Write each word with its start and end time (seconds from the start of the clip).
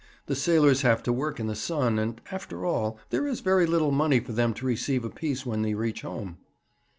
The 0.25 0.35
sailors 0.35 0.81
have 0.81 1.03
to 1.03 1.13
work 1.13 1.39
in 1.39 1.45
the 1.45 1.53
sun, 1.53 1.99
and, 1.99 2.19
after 2.31 2.65
all, 2.65 2.97
there 3.11 3.27
is 3.27 3.41
very 3.41 3.67
little 3.67 3.91
money 3.91 4.19
for 4.19 4.31
them 4.31 4.51
to 4.55 4.65
receive 4.65 5.05
apiece 5.05 5.45
when 5.45 5.61
they 5.61 5.75
reach 5.75 6.01
home.' 6.01 6.39